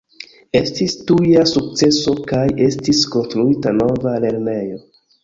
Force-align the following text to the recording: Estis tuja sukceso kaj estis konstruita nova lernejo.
Estis 0.59 0.93
tuja 1.11 1.43
sukceso 1.51 2.13
kaj 2.31 2.45
estis 2.69 3.03
konstruita 3.17 3.75
nova 3.83 4.15
lernejo. 4.25 4.81